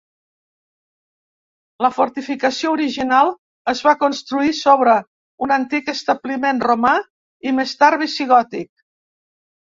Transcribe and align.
La 1.85 1.89
fortificació 1.97 2.71
original 2.77 3.27
es 3.73 3.83
va 3.87 3.93
construir 4.03 4.55
sobre 4.59 4.95
un 5.47 5.53
antic 5.57 5.91
establiment 5.93 6.63
romà 6.69 6.95
i 7.51 7.53
més 7.59 7.75
tard 7.83 8.01
visigòtic. 8.05 8.69